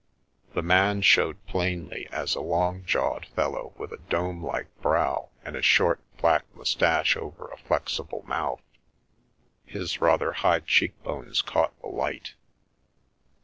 [0.55, 5.55] The man showed plainly as a long jawed fellow with a dome like brow and
[5.55, 8.63] a short, black moustache over a flexible mouth;
[9.63, 12.33] his rather high cheek bones caught the light.